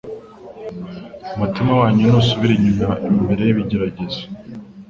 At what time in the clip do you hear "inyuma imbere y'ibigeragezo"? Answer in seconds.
2.55-4.21